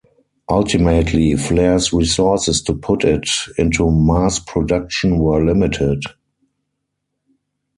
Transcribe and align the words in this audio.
Ultimately, 0.49 1.35
Flare's 1.35 1.93
resources 1.93 2.63
to 2.63 2.73
put 2.73 3.03
it 3.03 3.29
into 3.59 3.91
mass 3.91 4.39
production 4.39 5.19
were 5.19 5.45
limited. 5.45 6.01